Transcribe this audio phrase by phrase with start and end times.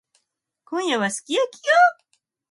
[0.65, 1.73] 今夜はすき焼きよ。